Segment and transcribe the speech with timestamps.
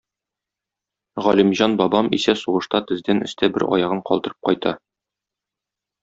[1.25, 4.73] Галимҗан бабам исә сугышта тездән өстә бер аягын калдырып кайта.